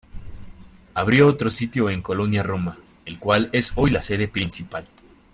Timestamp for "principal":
4.27-4.83